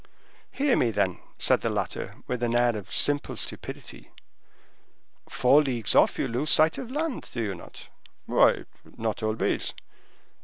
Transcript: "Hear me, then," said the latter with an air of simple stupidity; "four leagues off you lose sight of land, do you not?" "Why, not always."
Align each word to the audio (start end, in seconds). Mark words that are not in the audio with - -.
"Hear 0.51 0.75
me, 0.75 0.89
then," 0.89 1.19
said 1.37 1.61
the 1.61 1.69
latter 1.69 2.15
with 2.25 2.41
an 2.41 2.55
air 2.55 2.75
of 2.75 2.91
simple 2.91 3.35
stupidity; 3.35 4.09
"four 5.29 5.61
leagues 5.61 5.93
off 5.93 6.17
you 6.17 6.27
lose 6.27 6.49
sight 6.49 6.79
of 6.79 6.89
land, 6.89 7.29
do 7.31 7.43
you 7.43 7.53
not?" 7.53 7.87
"Why, 8.25 8.65
not 8.97 9.21
always." 9.21 9.75